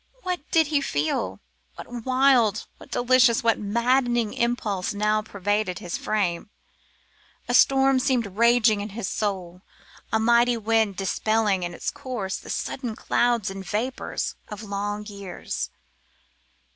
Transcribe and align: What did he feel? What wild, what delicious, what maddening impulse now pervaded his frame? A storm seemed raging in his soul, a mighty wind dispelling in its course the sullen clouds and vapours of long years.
What 0.23 0.39
did 0.49 0.65
he 0.65 0.81
feel? 0.81 1.39
What 1.75 2.05
wild, 2.07 2.65
what 2.77 2.89
delicious, 2.89 3.43
what 3.43 3.59
maddening 3.59 4.33
impulse 4.33 4.95
now 4.95 5.21
pervaded 5.21 5.77
his 5.77 5.95
frame? 5.99 6.49
A 7.47 7.53
storm 7.53 7.99
seemed 7.99 8.35
raging 8.35 8.81
in 8.81 8.89
his 8.97 9.07
soul, 9.07 9.61
a 10.11 10.17
mighty 10.19 10.57
wind 10.57 10.95
dispelling 10.95 11.61
in 11.61 11.75
its 11.75 11.91
course 11.91 12.37
the 12.37 12.49
sullen 12.49 12.95
clouds 12.95 13.51
and 13.51 13.63
vapours 13.63 14.33
of 14.47 14.63
long 14.63 15.05
years. 15.05 15.69